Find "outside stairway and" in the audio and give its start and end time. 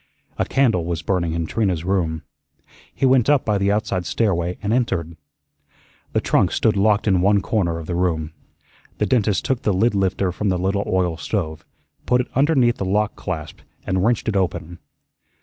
3.71-4.73